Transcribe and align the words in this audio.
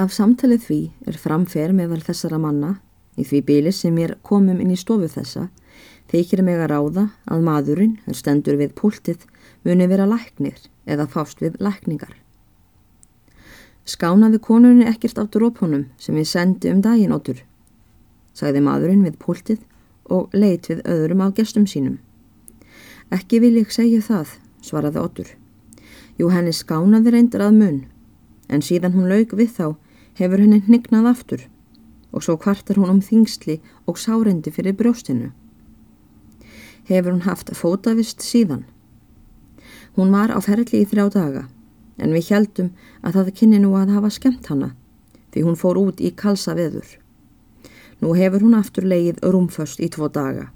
Af 0.00 0.14
samtalið 0.16 0.62
því 0.64 0.78
er 1.10 1.16
framfer 1.20 1.72
meðal 1.76 1.98
þessara 2.00 2.38
manna 2.40 2.70
í 3.20 3.24
því 3.26 3.40
bíli 3.44 3.72
sem 3.74 3.98
er 4.00 4.14
komum 4.24 4.60
inn 4.62 4.70
í 4.72 4.78
stofu 4.80 5.10
þessa 5.12 5.50
þykir 6.08 6.40
mig 6.46 6.56
að 6.56 6.70
ráða 6.72 7.02
að 7.28 7.42
maðurinn 7.44 7.98
er 8.08 8.16
stendur 8.16 8.56
við 8.56 8.72
púltið 8.78 9.26
muni 9.66 9.88
vera 9.90 10.06
læknir 10.08 10.56
eða 10.88 11.04
fást 11.10 11.42
við 11.44 11.58
lækningar. 11.60 12.14
Skánaði 13.84 14.40
konunni 14.40 14.86
ekkert 14.88 15.20
á 15.20 15.24
drópunum 15.28 15.84
sem 16.00 16.16
við 16.16 16.30
sendi 16.32 16.72
um 16.72 16.80
daginn 16.80 17.12
ótur, 17.12 17.44
sagði 18.32 18.64
maðurinn 18.64 19.04
við 19.04 19.20
púltið 19.20 19.60
og 20.08 20.32
leit 20.32 20.70
við 20.70 20.80
öðrum 20.88 21.26
á 21.26 21.28
gestum 21.36 21.68
sínum. 21.68 22.00
Ekki 23.12 23.42
vil 23.44 23.52
ég 23.58 23.68
segja 23.74 24.00
það, 24.00 24.32
svaraði 24.64 25.04
ótur. 25.04 25.36
Jú 26.16 26.32
henni 26.32 26.56
skánaði 26.56 27.12
reyndir 27.18 27.44
að 27.44 27.60
mun, 27.60 27.78
en 28.48 28.64
síðan 28.64 28.96
hún 28.96 29.12
laug 29.12 29.36
við 29.36 29.52
þá 29.60 29.76
hefur 30.18 30.42
henni 30.42 30.60
hnignað 30.66 31.08
aftur 31.10 31.46
og 32.10 32.24
svo 32.24 32.36
kvartar 32.40 32.80
hún 32.80 32.90
um 32.96 33.00
þingsli 33.04 33.60
og 33.86 33.98
sárendi 33.98 34.50
fyrir 34.50 34.74
brjóstinu. 34.78 35.30
Hefur 36.88 37.12
hún 37.12 37.26
haft 37.26 37.52
fótavist 37.54 38.24
síðan. 38.24 38.64
Hún 39.96 40.10
var 40.10 40.34
á 40.34 40.38
ferli 40.42 40.82
í 40.82 40.88
þrjá 40.88 41.06
daga 41.14 41.46
en 42.00 42.14
við 42.16 42.30
heldum 42.34 42.70
að 43.02 43.18
það 43.18 43.34
kynni 43.38 43.60
nú 43.62 43.74
að 43.78 43.94
hafa 43.94 44.10
skemmt 44.10 44.50
hana 44.50 44.72
því 45.30 45.44
hún 45.46 45.58
fór 45.58 45.78
út 45.78 46.00
í 46.00 46.10
kalsa 46.10 46.56
veður. 46.58 46.88
Nú 48.00 48.14
hefur 48.16 48.42
hún 48.42 48.56
aftur 48.58 48.86
leið 48.88 49.20
rúmföst 49.22 49.82
í 49.84 49.90
tvo 49.92 50.08
daga. 50.08 50.48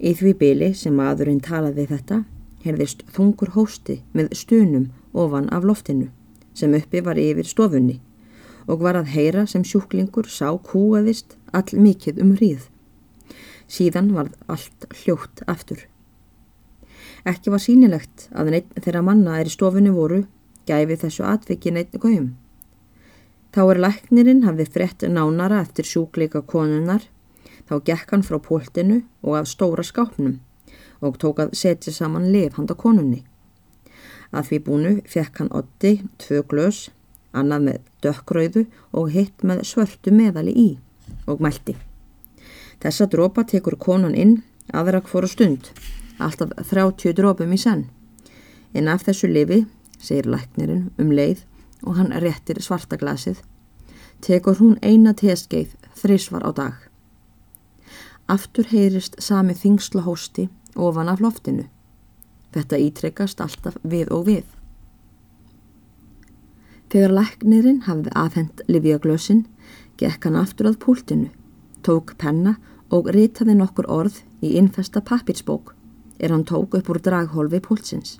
Í 0.00 0.14
því 0.14 0.32
byli 0.40 0.72
sem 0.74 1.00
aðurinn 1.00 1.42
talaði 1.42 1.88
þetta 1.90 2.22
herðist 2.64 3.02
þungur 3.12 3.52
hósti 3.54 4.00
með 4.12 4.32
stunum 4.38 4.92
ofan 5.12 5.50
af 5.52 5.66
loftinu 5.66 6.08
sem 6.54 6.74
uppi 6.74 7.02
var 7.04 7.18
yfir 7.20 7.48
stofunni 7.48 8.00
og 8.66 8.80
var 8.80 8.96
að 8.96 9.10
heyra 9.12 9.44
sem 9.50 9.64
sjúklingur 9.66 10.28
sá 10.30 10.54
kúaðist 10.56 11.36
all 11.52 11.74
mikið 11.76 12.22
um 12.24 12.30
hríð. 12.38 12.70
Síðan 13.68 14.12
var 14.16 14.30
allt 14.48 14.86
hljótt 15.02 15.42
aftur. 15.50 15.82
Ekki 17.28 17.52
var 17.52 17.60
sínilegt 17.60 18.28
að 18.32 18.54
neitt 18.54 18.72
þeirra 18.78 19.02
manna 19.04 19.38
er 19.40 19.48
í 19.48 19.52
stofunni 19.52 19.92
voru 19.92 20.24
gæfi 20.68 20.96
þessu 21.00 21.26
atviki 21.28 21.72
neitt 21.72 21.92
góðum. 22.00 22.32
Þá 23.54 23.62
er 23.64 23.80
læknirinn 23.84 24.42
hafði 24.44 24.66
frett 24.76 25.04
nánara 25.06 25.60
eftir 25.62 25.86
sjúkleika 25.86 26.42
konunnar, 26.42 27.04
þá 27.68 27.74
gekk 27.86 28.10
hann 28.14 28.24
frá 28.26 28.40
póltinu 28.42 29.02
og 29.22 29.38
að 29.38 29.50
stóra 29.52 29.84
skápnum 29.86 30.40
og 31.04 31.18
tók 31.20 31.42
að 31.44 31.54
setja 31.58 31.92
saman 31.92 32.30
lif 32.32 32.56
handa 32.58 32.74
konunni. 32.74 33.22
Að 34.34 34.48
því 34.50 34.58
búinu 34.66 34.92
fekk 35.06 35.40
hann 35.40 35.52
otti 35.54 35.92
tvö 36.18 36.42
glös, 36.50 36.88
annað 37.34 37.66
með 37.68 37.78
dökkrauðu 38.02 38.64
og 38.92 39.12
hitt 39.14 39.44
með 39.46 39.62
svörtu 39.68 40.14
meðali 40.14 40.54
í 40.58 40.68
og 41.30 41.42
mælti. 41.44 41.76
Þessa 42.82 43.06
drópa 43.10 43.44
tekur 43.48 43.78
konan 43.80 44.16
inn 44.18 44.40
aðra 44.74 45.00
hvoru 45.04 45.28
stund, 45.30 45.70
alltaf 46.18 46.52
30 46.70 47.14
drópum 47.16 47.52
í 47.54 47.60
senn. 47.60 47.86
En 48.74 48.90
af 48.90 49.04
þessu 49.06 49.30
lifi, 49.30 49.64
segir 50.02 50.28
læknirinn 50.30 50.90
um 50.98 51.12
leið 51.14 51.44
og 51.84 51.98
hann 51.98 52.12
réttir 52.24 52.60
svartaglasið, 52.64 53.38
tekur 54.24 54.58
hún 54.58 54.78
eina 54.82 55.14
teskeið 55.14 55.76
þrísvar 56.00 56.42
á 56.42 56.50
dag. 56.56 56.74
Aftur 58.26 58.66
heyrist 58.70 59.20
sami 59.20 59.54
þingsla 59.54 60.02
hósti 60.06 60.48
ofan 60.74 61.10
af 61.12 61.20
loftinu. 61.20 61.68
Þetta 62.54 62.78
ítrekkast 62.78 63.40
alltaf 63.42 63.78
við 63.82 64.12
og 64.14 64.28
við. 64.28 64.44
Þegar 66.94 67.16
læknirinn 67.18 67.80
hafði 67.88 68.12
afhengt 68.14 68.60
Livíaglösin, 68.70 69.46
gekk 69.98 70.28
hann 70.28 70.38
aftur 70.38 70.70
að 70.70 70.78
púltinu, 70.84 71.30
tók 71.82 72.14
penna 72.18 72.54
og 72.94 73.10
ritaði 73.10 73.56
nokkur 73.58 73.88
orð 73.90 74.20
í 74.44 74.54
innfesta 74.60 75.02
pappirsbók 75.02 75.74
er 76.18 76.30
hann 76.30 76.44
tók 76.44 76.74
upp 76.74 76.88
úr 76.88 77.00
draghólfi 77.02 77.60
púltsins. 77.60 78.18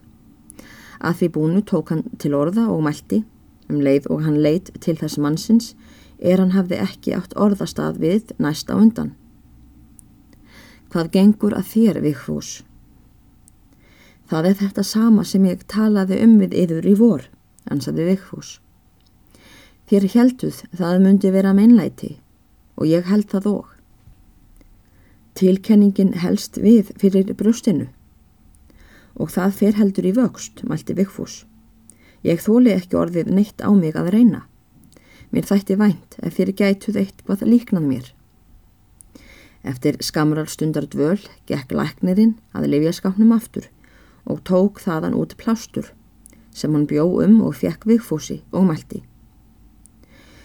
Að 1.00 1.18
því 1.18 1.28
búinu 1.36 1.62
tók 1.62 1.92
hann 1.92 2.04
til 2.18 2.34
orða 2.34 2.66
og 2.72 2.82
mælti, 2.86 3.22
um 3.70 3.80
leið 3.80 4.08
og 4.10 4.24
hann 4.24 4.40
leit 4.42 4.70
til 4.80 4.96
þess 4.98 5.18
mannsins, 5.18 5.74
er 6.18 6.40
hann 6.40 6.54
hafði 6.54 6.80
ekki 6.82 7.14
átt 7.16 7.36
orðastað 7.36 8.00
við 8.02 8.34
næst 8.38 8.70
á 8.70 8.74
undan. 8.74 9.14
Hvað 10.90 11.10
gengur 11.16 11.56
að 11.58 11.70
þér, 11.72 12.00
Vigfús? 12.04 12.62
Það 14.24 14.46
er 14.48 14.54
þetta 14.56 14.82
sama 14.88 15.24
sem 15.28 15.44
ég 15.44 15.64
talaði 15.68 16.22
um 16.24 16.38
við 16.40 16.54
yður 16.62 16.86
í 16.88 16.94
vor, 16.96 17.26
ansaði 17.68 18.06
Vigfús. 18.08 18.58
Þér 19.90 20.06
helduð 20.14 20.62
það 20.72 21.00
myndi 21.04 21.32
vera 21.34 21.52
meinlæti 21.52 22.14
og 22.80 22.88
ég 22.88 23.04
held 23.10 23.28
það 23.28 23.50
óg. 23.50 23.66
Tilkenningin 25.36 26.14
helst 26.22 26.56
við 26.62 26.94
fyrir 27.00 27.34
brjóstinu 27.36 27.90
og 29.14 29.30
það 29.30 29.58
fer 29.60 29.76
heldur 29.78 30.08
í 30.08 30.14
vöxt, 30.16 30.64
mælti 30.64 30.96
Vigfús. 30.96 31.44
Ég 32.24 32.40
þóli 32.40 32.72
ekki 32.72 32.96
orðið 32.96 33.30
neitt 33.30 33.60
á 33.60 33.68
mig 33.76 33.94
að 33.94 34.10
reyna. 34.16 34.46
Mér 35.30 35.44
þætti 35.50 35.76
vænt 35.76 36.16
ef 36.24 36.38
þér 36.38 36.54
gætuð 36.56 37.00
eitt 37.02 37.22
hvað 37.28 37.44
líknað 37.44 37.86
mér. 37.92 38.10
Eftir 39.64 40.00
skamral 40.00 40.48
stundar 40.48 40.88
dvöl 40.88 41.20
gekk 41.48 41.76
læknirinn 41.76 42.38
að 42.56 42.70
lifjaskapnum 42.72 43.36
aftur 43.36 43.68
og 44.24 44.42
tók 44.48 44.80
þaðan 44.84 45.16
út 45.18 45.36
plástur 45.40 45.92
sem 46.54 46.72
hann 46.72 46.86
bjó 46.86 47.06
um 47.24 47.40
og 47.42 47.56
fekk 47.58 47.86
vigfúsi 47.90 48.40
og 48.54 48.68
mælti. 48.68 49.02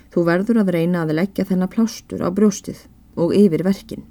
Þú 0.10 0.24
verður 0.26 0.64
að 0.64 0.72
reyna 0.74 1.04
að 1.06 1.16
leggja 1.20 1.46
þennan 1.46 1.70
plástur 1.70 2.24
á 2.26 2.30
brjóstið 2.34 2.88
og 3.20 3.36
yfir 3.38 3.64
verkin. 3.68 4.08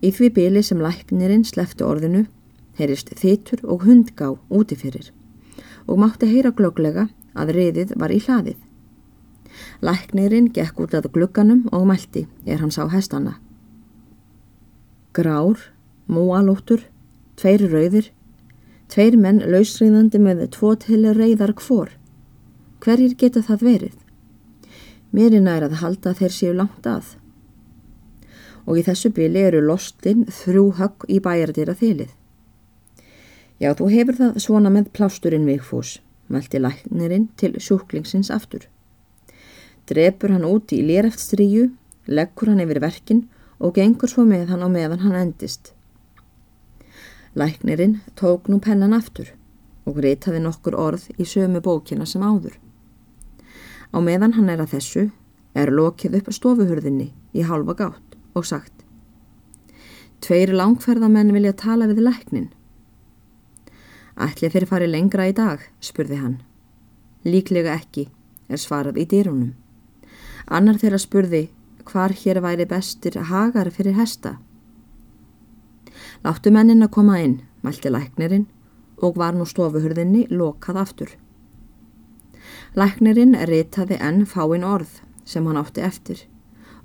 Í 0.00 0.08
því 0.16 0.30
byli 0.36 0.62
sem 0.64 0.80
læknirinn 0.80 1.44
slefti 1.44 1.84
orðinu 1.84 2.24
heyrist 2.80 3.12
þitur 3.20 3.60
og 3.68 3.84
hundgá 3.84 4.32
útifyrir 4.48 5.10
og 5.86 6.00
mátti 6.00 6.30
heyra 6.30 6.54
glöglega 6.56 7.08
að 7.36 7.52
reyðið 7.56 7.92
var 8.00 8.14
í 8.14 8.20
hlaðið. 8.24 8.56
Læknirinn 9.84 10.48
gekk 10.54 10.80
út 10.80 10.94
að 10.96 11.10
glugganum 11.12 11.66
og 11.74 11.84
mælti 11.90 12.24
er 12.46 12.62
hann 12.62 12.72
sá 12.72 12.86
hestana. 12.88 13.36
Grár, 15.12 15.58
múalóttur, 16.08 16.86
tveir 17.40 17.64
rauðir, 17.72 18.10
tveir 18.92 19.16
menn 19.16 19.40
lausriðandi 19.52 20.20
með 20.20 20.44
tvo 20.56 20.74
til 20.84 21.02
reyðar 21.16 21.54
hvor. 21.58 21.94
Hverjir 22.84 23.16
geta 23.16 23.42
það 23.44 23.64
verið? 23.66 23.96
Mér 25.16 25.36
er 25.36 25.44
nær 25.44 25.66
að 25.66 25.78
halda 25.80 26.14
þeir 26.16 26.36
séu 26.36 26.52
langt 26.56 26.86
að. 26.86 27.14
Og 28.68 28.78
í 28.78 28.84
þessu 28.86 29.10
byli 29.16 29.46
eru 29.48 29.62
lostinn 29.64 30.26
þrjú 30.28 30.66
högg 30.78 31.06
í 31.08 31.20
bæjardýra 31.24 31.74
þilið. 31.80 32.12
Já, 33.60 33.72
þú 33.76 33.88
hefur 33.92 34.20
það 34.20 34.42
svona 34.44 34.72
með 34.72 34.92
plásturinn 34.96 35.48
vikfús, 35.48 35.98
mælti 36.28 36.60
læknirinn 36.60 37.32
til 37.40 37.56
sjúklingsins 37.60 38.30
aftur 38.32 38.68
drepur 39.90 40.30
hann 40.34 40.46
út 40.46 40.72
í 40.74 40.80
lérefstríu, 40.86 41.70
leggur 42.06 42.52
hann 42.52 42.62
yfir 42.62 42.80
verkin 42.82 43.24
og 43.58 43.74
gengur 43.76 44.10
svo 44.10 44.24
með 44.28 44.52
hann 44.54 44.64
á 44.64 44.68
meðan 44.70 45.04
hann 45.04 45.18
endist. 45.18 45.74
Læknirinn 47.34 48.00
tók 48.18 48.48
nú 48.48 48.58
pennan 48.58 48.96
aftur 48.96 49.30
og 49.86 50.00
reytaði 50.02 50.42
nokkur 50.42 50.74
orð 50.74 51.06
í 51.18 51.26
sömu 51.26 51.62
bókina 51.62 52.06
sem 52.06 52.22
áður. 52.22 52.56
Á 53.94 53.98
meðan 54.02 54.34
hann 54.34 54.50
er 54.50 54.62
að 54.62 54.74
þessu 54.74 55.04
er 55.54 55.70
lokið 55.70 56.20
upp 56.20 56.32
stofuhurðinni 56.34 57.10
í 57.34 57.46
halva 57.46 57.74
gátt 57.78 58.18
og 58.34 58.46
sagt 58.46 58.80
Tveir 60.20 60.52
langferðamenn 60.52 61.32
vilja 61.32 61.54
tala 61.56 61.86
við 61.88 62.02
læknin. 62.04 62.50
Ætli 64.20 64.50
þeir 64.52 64.66
fari 64.68 64.88
lengra 64.90 65.30
í 65.30 65.32
dag, 65.32 65.62
spurði 65.80 66.18
hann. 66.20 66.34
Líklega 67.24 67.72
ekki, 67.78 68.10
er 68.52 68.60
svarað 68.60 69.00
í 69.00 69.06
dýrunum. 69.08 69.54
Annar 70.44 70.76
þeirra 70.82 71.00
spurði 71.00 71.46
hvar 71.88 72.12
hér 72.12 72.42
væri 72.44 72.66
bestir 72.68 73.16
hagar 73.30 73.70
fyrir 73.72 73.96
hesta. 73.96 74.36
Láttu 76.20 76.50
mennin 76.52 76.84
að 76.84 76.92
koma 76.98 77.16
inn, 77.24 77.38
mælti 77.64 77.88
læknirinn 77.88 78.46
og 79.00 79.16
var 79.16 79.32
nú 79.32 79.46
stofuhurðinni 79.48 80.26
lokað 80.28 80.80
aftur. 80.82 81.14
Læknirinn 82.76 83.38
reytaði 83.48 83.96
enn 83.96 84.26
fáinn 84.28 84.66
orð 84.66 85.00
sem 85.24 85.46
hann 85.48 85.60
átti 85.60 85.80
eftir 85.80 86.26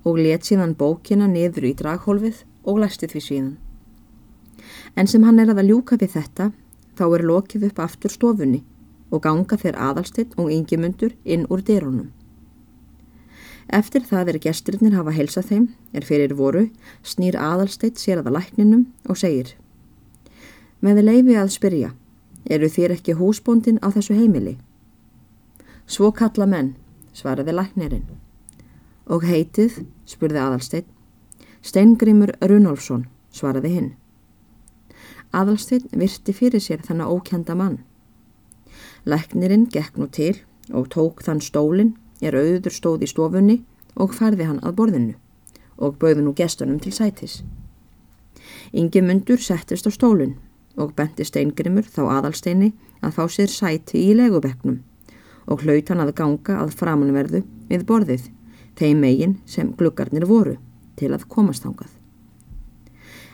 og 0.06 0.22
let 0.22 0.48
síðan 0.48 0.78
bókina 0.80 1.28
niður 1.28 1.68
í 1.68 1.74
draghólfið 1.76 2.44
og 2.64 2.80
læsti 2.84 3.10
því 3.12 3.22
síðan. 3.28 3.54
En 4.96 5.08
sem 5.12 5.24
hann 5.28 5.42
er 5.42 5.52
að 5.52 5.66
ljúka 5.68 5.98
við 6.00 6.16
þetta, 6.16 6.52
þá 6.96 7.06
er 7.10 7.28
lokið 7.28 7.68
upp 7.70 7.82
aftur 7.84 8.14
stofunni 8.14 8.62
og 9.12 9.24
ganga 9.26 9.58
þeir 9.60 9.76
aðalstitt 9.76 10.38
og 10.40 10.52
yngimundur 10.54 11.18
inn 11.26 11.44
úr 11.52 11.66
dyrunum. 11.66 12.14
Eftir 13.73 14.03
það 14.06 14.29
er 14.29 14.38
gesturinnir 14.44 14.94
hafa 14.94 15.13
heilsað 15.15 15.47
þeim, 15.50 15.65
er 15.94 16.06
fyrir 16.06 16.35
voru, 16.38 16.67
snýr 17.01 17.38
aðalsteitt 17.39 17.97
sér 17.97 18.21
aða 18.21 18.35
lækninum 18.38 18.85
og 19.09 19.17
segir 19.17 19.56
Með 20.85 21.01
leifi 21.01 21.38
að 21.39 21.50
spyrja, 21.56 21.89
eru 22.45 22.69
þér 22.69 22.94
ekki 23.00 23.15
húsbóndin 23.17 23.81
á 23.81 23.89
þessu 23.89 24.13
heimili? 24.13 24.59
Svo 25.88 26.12
kalla 26.13 26.45
menn, 26.45 26.75
svaraði 27.13 27.56
læknirinn. 27.56 28.06
Og 29.09 29.25
heitið, 29.25 29.81
spurði 30.06 30.41
aðalsteinn. 30.41 30.88
Steingrimur 31.65 32.35
Runolfsson, 32.45 33.07
svaraði 33.33 33.71
hinn. 33.73 33.91
Aðalsteinn 35.33 35.89
virti 35.89 36.33
fyrir 36.38 36.62
sér 36.62 36.85
þannig 36.85 37.09
ókjanda 37.09 37.57
mann. 37.57 37.79
Læknirinn 39.09 39.65
gekk 39.73 39.97
nú 39.97 40.06
til 40.09 40.35
og 40.73 40.91
tók 40.94 41.25
þann 41.25 41.41
stólinn 41.41 41.95
er 42.21 42.35
auður 42.38 42.73
stóð 42.73 43.06
í 43.06 43.12
stofunni 43.12 43.59
og 43.95 44.15
færði 44.15 44.47
hann 44.50 44.63
að 44.63 44.75
borðinu 44.79 45.15
og 45.77 45.97
bauði 46.00 46.23
nú 46.23 46.33
gestunum 46.35 46.79
til 46.79 46.94
sætis. 46.95 47.41
Ingi 48.71 49.01
mundur 49.01 49.41
settist 49.41 49.88
á 49.88 49.91
stólinn 49.91 50.35
og 50.77 50.95
benti 50.95 51.25
steingrimur 51.27 51.88
þá 51.88 52.01
aðalsteini 52.17 52.73
að 53.01 53.15
fá 53.17 53.23
sér 53.31 53.51
sæti 53.51 54.01
í 54.09 54.15
legubeknum 54.15 54.81
og 55.45 55.62
hlaut 55.63 55.89
hann 55.91 56.03
að 56.03 56.15
ganga 56.17 56.57
að 56.63 56.73
framanverðu 56.79 57.44
við 57.69 57.85
borðið 57.88 58.29
þeim 58.79 59.03
megin 59.03 59.38
sem 59.45 59.71
gluggarnir 59.77 60.25
voru 60.27 60.57
til 61.00 61.12
að 61.13 61.27
komast 61.31 61.65
ángað. 61.67 61.91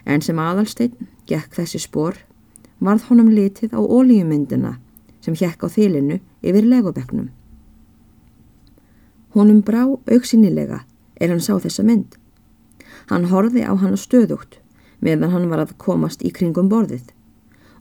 En 0.05 0.21
sem 0.21 0.39
aðalstein 0.41 1.09
gekk 1.29 1.55
þessi 1.59 1.81
spór 1.81 2.17
varð 2.81 3.07
honum 3.09 3.29
litið 3.33 3.75
á 3.77 3.81
ólíumyndina 3.81 4.75
sem 5.21 5.37
hjekk 5.37 5.65
á 5.65 5.67
þilinu 5.69 6.19
yfir 6.41 6.65
legubeknum. 6.65 7.29
Honum 9.33 9.61
brá 9.63 9.85
auksinilega 9.87 10.81
er 11.19 11.31
hann 11.31 11.43
sá 11.43 11.53
þessa 11.55 11.85
mynd. 11.87 12.17
Hann 13.09 13.29
horfi 13.31 13.63
á 13.63 13.71
hann 13.75 13.97
stöðugt 13.97 14.59
meðan 15.01 15.31
hann 15.33 15.49
var 15.51 15.63
að 15.63 15.77
komast 15.81 16.23
í 16.25 16.31
kringum 16.35 16.69
borðið 16.71 17.13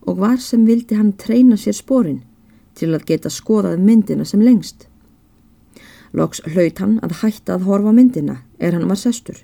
og 0.09 0.21
var 0.23 0.39
sem 0.41 0.65
vildi 0.67 0.97
hann 0.97 1.13
treyna 1.21 1.59
sér 1.61 1.77
spórin 1.77 2.23
til 2.79 2.95
að 2.95 3.07
geta 3.11 3.33
skoðað 3.33 3.83
myndina 3.85 4.25
sem 4.25 4.41
lengst. 4.41 4.87
Loks 6.17 6.41
hlaut 6.47 6.81
hann 6.83 6.99
að 7.05 7.21
hætta 7.21 7.57
að 7.57 7.67
horfa 7.69 7.93
myndina 7.95 8.41
er 8.59 8.75
hann 8.75 8.89
var 8.89 8.99
sestur 8.99 9.43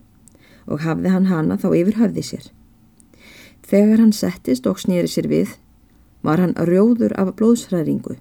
og 0.66 0.82
hafði 0.82 1.12
hann 1.12 1.28
hana 1.30 1.58
þá 1.60 1.68
yfir 1.78 2.00
höfði 2.00 2.24
sér. 2.30 2.46
Þegar 3.66 4.02
hann 4.02 4.14
settist 4.14 4.66
og 4.66 4.80
snýri 4.82 5.10
sér 5.10 5.28
við 5.30 5.56
var 6.26 6.42
hann 6.42 6.56
rjóður 6.58 7.14
af 7.18 7.34
blóðsræringu. 7.38 8.16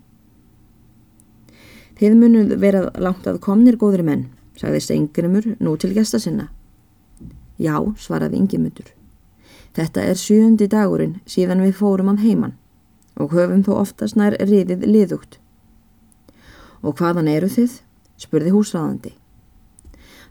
Þið 1.95 2.17
munuð 2.19 2.53
verað 2.59 2.89
langt 2.99 3.27
að 3.27 3.39
komnir 3.43 3.77
góðri 3.79 4.03
menn, 4.03 4.27
sagði 4.59 4.81
Stengrimur 4.83 5.47
nú 5.63 5.75
til 5.79 5.93
gesta 5.95 6.19
sinna. 6.19 6.49
Já, 7.55 7.79
svaraði 7.95 8.41
Ingemundur. 8.41 8.91
Þetta 9.75 10.03
er 10.03 10.19
sjöndi 10.19 10.67
dagurinn 10.71 11.19
síðan 11.27 11.63
við 11.63 11.77
fórum 11.79 12.11
að 12.11 12.23
heiman 12.27 12.55
og 13.15 13.31
höfum 13.31 13.63
þó 13.63 13.71
oftast 13.79 14.17
nær 14.19 14.35
riðið 14.39 14.83
liðugt. 14.87 15.39
Og 16.83 16.99
hvaðan 16.99 17.31
eru 17.31 17.47
þið? 17.51 17.79
spurði 18.19 18.51
húsraðandi. 18.51 19.15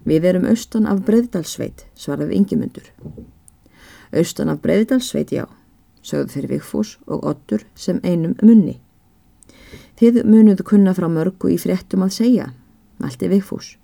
Við 0.05 0.29
erum 0.29 0.47
austan 0.49 0.87
af 0.89 1.01
Breðdalsveit, 1.05 1.87
svaraði 1.97 2.37
Ingemundur. 2.37 2.91
Austan 4.13 4.53
af 4.53 4.61
Breðdalsveit, 4.65 5.33
já, 5.33 5.47
sögðu 6.05 6.37
þeir 6.37 6.49
Vigfús 6.53 6.97
og 7.09 7.25
Ottur 7.25 7.65
sem 7.75 8.01
einum 8.05 8.37
munni. 8.45 8.79
Þið 10.01 10.25
munuð 10.27 10.65
kunna 10.67 10.95
frá 10.97 11.07
mörgu 11.07 11.53
í 11.55 11.59
fréttum 11.61 12.03
að 12.03 12.17
segja, 12.17 12.49
er 13.23 13.31
Vigfús. 13.31 13.77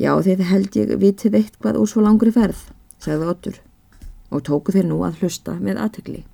Já, 0.00 0.12
þið 0.24 0.44
held 0.50 0.76
ég 0.76 0.96
vitið 1.00 1.38
eitthvað 1.40 1.80
úr 1.80 1.88
svo 1.88 2.04
langri 2.04 2.32
ferð, 2.32 2.58
sagði 3.00 3.28
Ottur 3.32 3.60
og 4.30 4.42
tóku 4.42 4.72
þeir 4.74 4.88
nú 4.88 5.02
að 5.06 5.20
hlusta 5.22 5.54
með 5.60 5.80
aðtökli. 5.84 6.24